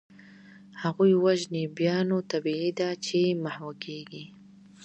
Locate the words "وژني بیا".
1.23-1.97